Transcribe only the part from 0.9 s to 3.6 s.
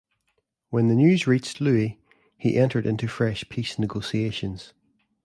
news reached Louis, he entered into fresh